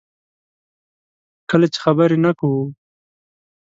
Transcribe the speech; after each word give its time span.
کله 1.49 1.67
چې 1.73 1.79
خبرې 1.83 2.17
نه 2.25 2.31
کوو. 2.39 2.63